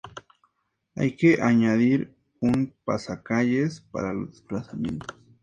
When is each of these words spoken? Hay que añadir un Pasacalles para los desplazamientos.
Hay 0.95 1.15
que 1.15 1.39
añadir 1.43 2.17
un 2.39 2.73
Pasacalles 2.85 3.81
para 3.81 4.13
los 4.15 4.31
desplazamientos. 4.31 5.15